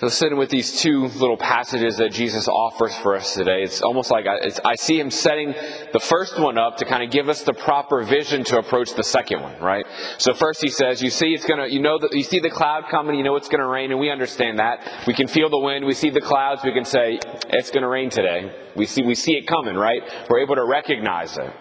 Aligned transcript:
So 0.00 0.08
sitting 0.08 0.38
with 0.38 0.48
these 0.48 0.80
two 0.80 1.08
little 1.08 1.36
passages 1.36 1.98
that 1.98 2.10
Jesus 2.10 2.48
offers 2.48 2.96
for 2.96 3.16
us 3.16 3.34
today, 3.34 3.64
it's 3.64 3.82
almost 3.82 4.10
like 4.10 4.26
I, 4.26 4.36
it's, 4.36 4.58
I, 4.64 4.76
see 4.76 4.98
him 4.98 5.10
setting 5.10 5.52
the 5.92 6.00
first 6.00 6.40
one 6.40 6.56
up 6.56 6.78
to 6.78 6.86
kind 6.86 7.02
of 7.02 7.10
give 7.10 7.28
us 7.28 7.42
the 7.42 7.52
proper 7.52 8.02
vision 8.02 8.42
to 8.44 8.56
approach 8.56 8.94
the 8.94 9.04
second 9.04 9.42
one, 9.42 9.60
right? 9.60 9.84
So 10.16 10.32
first 10.32 10.62
he 10.62 10.70
says, 10.70 11.02
you 11.02 11.10
see 11.10 11.34
it's 11.34 11.44
gonna, 11.44 11.66
you 11.66 11.80
know 11.80 11.98
you 12.12 12.22
see 12.22 12.38
the 12.40 12.48
cloud 12.48 12.84
coming, 12.90 13.16
you 13.16 13.22
know 13.22 13.36
it's 13.36 13.50
gonna 13.50 13.66
rain, 13.66 13.90
and 13.90 14.00
we 14.00 14.08
understand 14.08 14.58
that. 14.58 15.04
We 15.06 15.12
can 15.12 15.28
feel 15.28 15.50
the 15.50 15.58
wind, 15.58 15.84
we 15.84 15.92
see 15.92 16.08
the 16.08 16.22
clouds, 16.22 16.62
we 16.64 16.72
can 16.72 16.86
say 16.86 17.18
it's 17.50 17.70
gonna 17.70 17.88
rain 17.88 18.08
today. 18.08 18.50
We 18.74 18.86
see 18.86 19.02
we 19.02 19.14
see 19.14 19.32
it 19.32 19.46
coming, 19.46 19.76
right? 19.76 20.02
We're 20.30 20.40
able 20.40 20.54
to 20.54 20.64
recognize 20.64 21.36
it. 21.36 21.52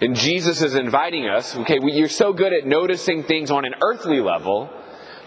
And 0.00 0.16
Jesus 0.16 0.62
is 0.62 0.74
inviting 0.74 1.28
us, 1.28 1.54
okay, 1.54 1.80
you're 1.82 2.08
so 2.08 2.32
good 2.32 2.54
at 2.54 2.64
noticing 2.64 3.24
things 3.24 3.50
on 3.50 3.66
an 3.66 3.74
earthly 3.82 4.20
level 4.20 4.70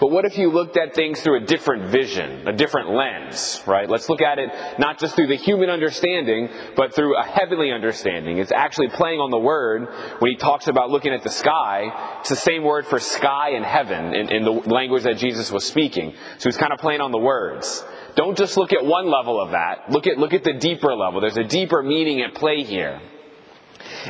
but 0.00 0.10
what 0.10 0.24
if 0.24 0.38
you 0.38 0.50
looked 0.50 0.78
at 0.78 0.94
things 0.94 1.20
through 1.20 1.42
a 1.42 1.46
different 1.46 1.90
vision, 1.90 2.48
a 2.48 2.52
different 2.54 2.90
lens, 2.90 3.62
right? 3.66 3.88
Let's 3.88 4.08
look 4.08 4.22
at 4.22 4.38
it 4.38 4.48
not 4.78 4.98
just 4.98 5.14
through 5.14 5.26
the 5.26 5.36
human 5.36 5.68
understanding, 5.68 6.48
but 6.74 6.94
through 6.94 7.18
a 7.18 7.22
heavenly 7.22 7.70
understanding. 7.70 8.38
It's 8.38 8.50
actually 8.50 8.88
playing 8.88 9.20
on 9.20 9.30
the 9.30 9.38
word 9.38 9.88
when 10.20 10.30
he 10.30 10.38
talks 10.38 10.68
about 10.68 10.88
looking 10.88 11.12
at 11.12 11.22
the 11.22 11.30
sky. 11.30 12.18
It's 12.20 12.30
the 12.30 12.36
same 12.36 12.64
word 12.64 12.86
for 12.86 12.98
sky 12.98 13.50
and 13.50 13.64
heaven 13.64 14.14
in, 14.14 14.32
in 14.32 14.44
the 14.44 14.52
language 14.52 15.02
that 15.02 15.18
Jesus 15.18 15.52
was 15.52 15.66
speaking. 15.66 16.14
So 16.38 16.48
he's 16.48 16.56
kind 16.56 16.72
of 16.72 16.78
playing 16.78 17.02
on 17.02 17.12
the 17.12 17.18
words. 17.18 17.84
Don't 18.16 18.38
just 18.38 18.56
look 18.56 18.72
at 18.72 18.84
one 18.84 19.10
level 19.10 19.40
of 19.40 19.50
that. 19.50 19.90
Look 19.90 20.06
at, 20.06 20.16
look 20.18 20.32
at 20.32 20.44
the 20.44 20.54
deeper 20.54 20.94
level. 20.94 21.20
There's 21.20 21.36
a 21.36 21.44
deeper 21.44 21.82
meaning 21.82 22.22
at 22.22 22.34
play 22.34 22.64
here. 22.64 23.00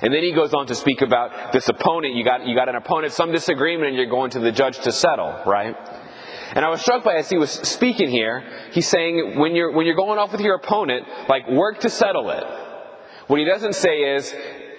And 0.03 0.13
then 0.15 0.23
he 0.23 0.33
goes 0.33 0.55
on 0.55 0.67
to 0.67 0.75
speak 0.75 1.03
about 1.03 1.53
this 1.53 1.69
opponent. 1.69 2.15
You 2.15 2.25
got, 2.25 2.47
you 2.47 2.55
got 2.55 2.69
an 2.69 2.77
opponent, 2.77 3.13
some 3.13 3.33
disagreement, 3.33 3.89
and 3.89 3.97
you're 3.97 4.07
going 4.07 4.31
to 4.33 4.41
the 4.41 4.53
judge 4.53 4.79
to 4.81 4.93
settle, 4.93 5.43
right? 5.47 5.77
And 6.55 6.65
I 6.65 6.69
was 6.69 6.81
struck 6.81 7.05
by 7.05 7.15
as 7.15 7.29
he 7.29 7.39
was 7.39 7.51
speaking 7.51 8.11
here, 8.11 8.43
he's 8.73 8.89
saying 8.89 9.39
when 9.39 9.55
you're, 9.55 9.71
when 9.73 9.87
you're 9.87 9.97
going 9.97 10.19
off 10.19 10.33
with 10.33 10.41
your 10.41 10.57
opponent, 10.57 11.07
like 11.29 11.49
work 11.49 11.81
to 11.81 11.91
settle 11.91 12.31
it. 12.31 12.45
What 13.29 13.39
he 13.39 13.45
doesn't 13.45 13.75
say 13.75 14.17
is, 14.17 14.35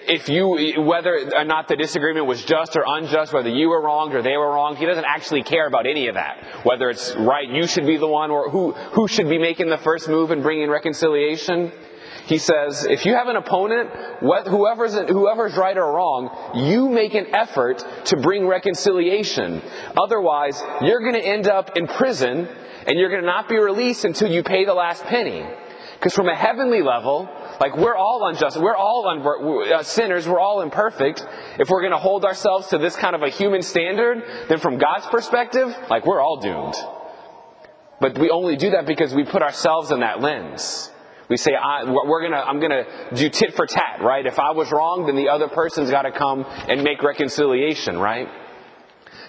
if 0.06 0.28
you, 0.28 0.82
whether 0.82 1.30
or 1.34 1.44
not 1.44 1.68
the 1.68 1.76
disagreement 1.76 2.26
was 2.26 2.44
just 2.44 2.76
or 2.76 2.84
unjust, 2.86 3.32
whether 3.32 3.48
you 3.48 3.68
were 3.68 3.80
wronged 3.80 4.14
or 4.14 4.22
they 4.22 4.36
were 4.36 4.50
wronged, 4.50 4.78
he 4.78 4.86
doesn't 4.86 5.04
actually 5.04 5.42
care 5.42 5.66
about 5.66 5.86
any 5.86 6.08
of 6.08 6.14
that. 6.14 6.64
Whether 6.64 6.90
it's 6.90 7.14
right, 7.16 7.48
you 7.48 7.66
should 7.66 7.86
be 7.86 7.96
the 7.96 8.06
one, 8.06 8.30
or 8.30 8.50
who, 8.50 8.72
who 8.72 9.08
should 9.08 9.28
be 9.28 9.38
making 9.38 9.68
the 9.68 9.78
first 9.78 10.08
move 10.08 10.30
and 10.30 10.42
bringing 10.42 10.70
reconciliation. 10.70 11.72
He 12.26 12.38
says, 12.38 12.84
if 12.84 13.04
you 13.04 13.14
have 13.14 13.28
an 13.28 13.36
opponent, 13.36 13.90
whoever's, 14.20 14.94
whoever's 14.94 15.56
right 15.56 15.76
or 15.76 15.92
wrong, 15.92 16.52
you 16.54 16.88
make 16.88 17.14
an 17.14 17.34
effort 17.34 17.84
to 18.06 18.16
bring 18.16 18.46
reconciliation. 18.46 19.60
Otherwise, 19.96 20.62
you're 20.82 21.00
going 21.00 21.14
to 21.14 21.24
end 21.24 21.48
up 21.48 21.76
in 21.76 21.86
prison 21.88 22.48
and 22.86 22.98
you're 22.98 23.08
going 23.08 23.22
to 23.22 23.26
not 23.26 23.48
be 23.48 23.58
released 23.58 24.04
until 24.04 24.30
you 24.30 24.42
pay 24.42 24.64
the 24.64 24.74
last 24.74 25.02
penny. 25.04 25.44
Because 26.02 26.16
from 26.16 26.28
a 26.28 26.34
heavenly 26.34 26.82
level, 26.82 27.28
like 27.60 27.76
we're 27.76 27.94
all 27.94 28.26
unjust, 28.26 28.56
we're 28.56 28.74
all 28.74 29.06
un- 29.06 29.72
uh, 29.72 29.84
sinners, 29.84 30.26
we're 30.26 30.40
all 30.40 30.60
imperfect. 30.60 31.24
If 31.60 31.70
we're 31.70 31.80
going 31.80 31.92
to 31.92 31.98
hold 31.98 32.24
ourselves 32.24 32.66
to 32.70 32.78
this 32.78 32.96
kind 32.96 33.14
of 33.14 33.22
a 33.22 33.28
human 33.28 33.62
standard, 33.62 34.48
then 34.48 34.58
from 34.58 34.78
God's 34.78 35.06
perspective, 35.06 35.72
like 35.88 36.04
we're 36.04 36.20
all 36.20 36.40
doomed. 36.40 36.74
But 38.00 38.18
we 38.18 38.30
only 38.30 38.56
do 38.56 38.70
that 38.70 38.84
because 38.84 39.14
we 39.14 39.22
put 39.22 39.42
ourselves 39.42 39.92
in 39.92 40.00
that 40.00 40.20
lens. 40.20 40.90
We 41.28 41.36
say, 41.36 41.52
I, 41.54 41.84
we're 41.84 42.28
gonna, 42.28 42.42
I'm 42.42 42.58
gonna 42.58 42.82
do 43.14 43.28
tit 43.28 43.54
for 43.54 43.66
tat, 43.66 44.00
right? 44.02 44.26
If 44.26 44.40
I 44.40 44.50
was 44.50 44.72
wrong, 44.72 45.06
then 45.06 45.14
the 45.14 45.28
other 45.28 45.46
person's 45.46 45.92
gotta 45.92 46.10
come 46.10 46.44
and 46.44 46.82
make 46.82 47.04
reconciliation, 47.04 47.96
right? 47.96 48.26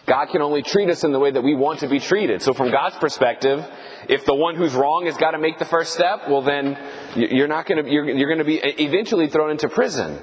God 0.06 0.28
can 0.28 0.42
only 0.42 0.64
treat 0.64 0.90
us 0.90 1.04
in 1.04 1.14
the 1.14 1.20
way 1.20 1.32
that 1.32 1.42
we 1.42 1.56
want 1.56 1.80
to 1.80 1.88
be 1.88 2.00
treated. 2.00 2.42
So 2.42 2.54
from 2.54 2.72
God's 2.72 2.98
perspective, 2.98 3.66
if 4.10 4.26
the 4.26 4.36
one 4.36 4.56
who's 4.56 4.74
wrong 4.74 5.06
has 5.06 5.16
got 5.16 5.32
to 5.32 5.38
make 5.38 5.60
the 5.60 5.66
first 5.66 5.94
step, 5.94 6.28
well 6.28 6.42
then 6.42 6.78
you're 7.16 7.48
not 7.48 7.66
going 7.66 7.84
to 7.84 7.90
you're, 7.90 8.10
you're 8.10 8.28
going 8.28 8.40
to 8.40 8.46
be 8.46 8.58
eventually 8.58 9.30
thrown 9.30 9.52
into 9.52 9.70
prison. 9.70 10.20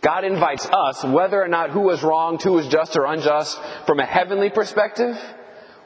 God 0.00 0.24
invites 0.24 0.66
us, 0.66 1.04
whether 1.04 1.40
or 1.40 1.48
not 1.48 1.70
who 1.70 1.80
was 1.80 2.02
wrong, 2.02 2.38
who 2.38 2.54
was 2.54 2.66
just 2.66 2.96
or 2.96 3.04
unjust, 3.04 3.60
from 3.86 4.00
a 4.00 4.06
heavenly 4.06 4.50
perspective, 4.50 5.16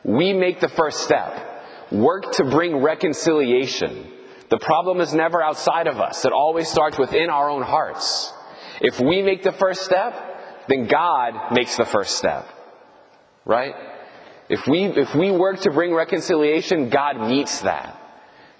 we 0.04 0.32
make 0.32 0.60
the 0.60 0.68
first 0.68 1.00
step. 1.00 1.92
Work 1.92 2.32
to 2.32 2.44
bring 2.44 2.76
reconciliation. 2.78 4.10
The 4.48 4.58
problem 4.58 5.00
is 5.00 5.12
never 5.12 5.42
outside 5.42 5.86
of 5.86 6.00
us. 6.00 6.24
It 6.24 6.32
always 6.32 6.68
starts 6.68 6.96
within 6.98 7.28
our 7.28 7.50
own 7.50 7.62
hearts. 7.62 8.32
If 8.80 9.00
we 9.00 9.20
make 9.20 9.42
the 9.42 9.52
first 9.52 9.82
step, 9.82 10.14
then 10.68 10.86
God 10.86 11.52
makes 11.52 11.76
the 11.76 11.84
first 11.84 12.16
step. 12.16 12.48
Right? 13.46 13.74
If 14.48 14.66
we, 14.66 14.84
if 14.84 15.14
we 15.14 15.30
work 15.30 15.60
to 15.60 15.70
bring 15.70 15.94
reconciliation, 15.94 16.90
God 16.90 17.18
meets 17.28 17.60
that. 17.62 18.02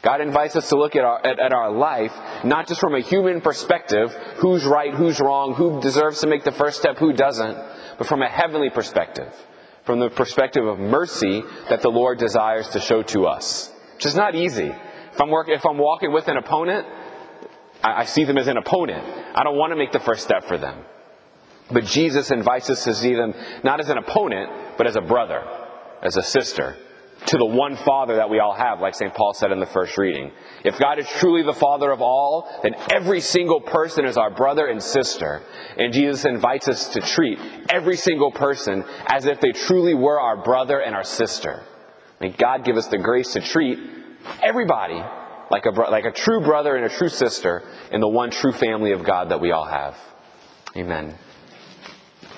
God 0.03 0.21
invites 0.21 0.55
us 0.55 0.69
to 0.69 0.79
look 0.79 0.95
at 0.95 1.05
our, 1.05 1.27
at, 1.27 1.41
at, 1.41 1.53
our 1.53 1.73
life, 1.73 2.13
not 2.45 2.69
just 2.69 2.81
from 2.81 2.95
a 2.95 3.01
human 3.01 3.41
perspective, 3.41 4.13
who's 4.37 4.65
right, 4.65 4.95
who's 4.95 5.19
wrong, 5.19 5.55
who 5.55 5.81
deserves 5.81 6.21
to 6.21 6.29
make 6.29 6.45
the 6.45 6.53
first 6.53 6.79
step, 6.79 6.99
who 6.99 7.13
doesn't, 7.13 7.59
but 7.99 8.07
from 8.07 8.23
a 8.23 8.29
heavenly 8.29 8.71
perspective, 8.71 9.35
from 9.85 9.99
the 9.99 10.09
perspective 10.09 10.65
of 10.65 10.79
mercy 10.79 11.43
that 11.69 11.83
the 11.83 11.91
Lord 11.91 12.19
desires 12.19 12.69
to 12.69 12.81
show 12.81 13.03
to 13.03 13.27
us. 13.27 13.73
Which 13.95 14.07
is 14.07 14.15
not 14.15 14.37
easy. 14.37 14.73
If 15.13 15.21
I'm, 15.21 15.31
work, 15.31 15.49
if 15.49 15.67
I'm 15.67 15.79
walking 15.79 16.13
with 16.13 16.29
an 16.29 16.37
opponent, 16.37 16.87
I, 17.83 18.03
I 18.03 18.05
see 18.05 18.23
them 18.23 18.39
as 18.39 18.47
an 18.47 18.59
opponent. 18.59 19.05
I 19.35 19.43
don't 19.43 19.57
want 19.57 19.73
to 19.73 19.77
make 19.77 19.91
the 19.91 20.01
first 20.01 20.23
step 20.23 20.45
for 20.45 20.59
them. 20.59 20.85
But 21.71 21.85
Jesus 21.85 22.31
invites 22.31 22.71
us 22.71 22.85
to 22.85 22.95
see 22.95 23.15
them 23.15 23.35
not 23.65 23.81
as 23.81 23.89
an 23.89 23.99
opponent, 23.99 24.51
but 24.79 24.87
as 24.87 24.97
a 24.97 25.01
brother, 25.01 25.43
as 26.03 26.17
a 26.17 26.23
sister, 26.23 26.77
to 27.27 27.39
the 27.39 27.45
one 27.45 27.77
Father 27.77 28.17
that 28.17 28.31
we 28.31 28.39
all 28.39 28.55
have, 28.55 28.81
like 28.81 28.95
St. 28.95 29.13
Paul 29.13 29.35
said 29.35 29.51
in 29.51 29.59
the 29.59 29.67
first 29.67 29.99
reading. 29.99 30.31
If 30.65 30.79
God 30.79 30.99
is 30.99 31.09
truly 31.09 31.43
the 31.43 31.53
Father 31.53 31.91
of 31.91 32.01
all, 32.01 32.49
then 32.63 32.75
every 32.93 33.21
single 33.21 33.61
person 33.61 34.05
is 34.05 34.17
our 34.17 34.31
brother 34.31 34.67
and 34.67 34.81
sister. 34.81 35.43
And 35.77 35.93
Jesus 35.93 36.25
invites 36.25 36.69
us 36.69 36.89
to 36.91 37.01
treat 37.01 37.39
every 37.69 37.97
single 37.97 38.31
person 38.31 38.85
as 39.07 39.27
if 39.27 39.41
they 39.41 39.53
truly 39.53 39.95
were 39.95 40.21
our 40.21 40.43
brother 40.43 40.79
and 40.79 40.95
our 40.95 41.05
sister. 41.05 41.65
May 42.21 42.31
God 42.31 42.65
give 42.65 42.77
us 42.77 42.87
the 42.87 42.99
grace 42.99 43.33
to 43.33 43.41
treat 43.41 43.79
everybody 44.43 45.03
like 45.51 45.67
a, 45.67 45.71
like 45.71 46.05
a 46.05 46.13
true 46.13 46.41
brother 46.43 46.77
and 46.77 46.85
a 46.85 46.97
true 46.97 47.09
sister 47.09 47.63
in 47.91 48.01
the 48.01 48.09
one 48.09 48.31
true 48.31 48.53
family 48.53 48.93
of 48.93 49.05
God 49.05 49.31
that 49.31 49.41
we 49.41 49.53
all 49.53 49.67
have. 49.67 49.97
Amen. 50.77 51.15